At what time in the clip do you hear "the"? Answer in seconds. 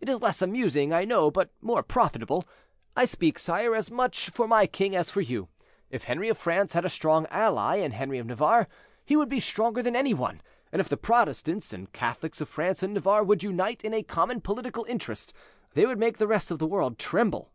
10.88-10.96, 16.16-16.26, 16.58-16.66